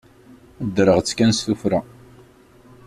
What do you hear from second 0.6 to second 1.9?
Ddreɣ-tt kan s tuffra.